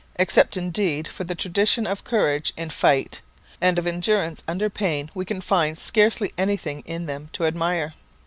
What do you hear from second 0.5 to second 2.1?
indeed, for the tradition of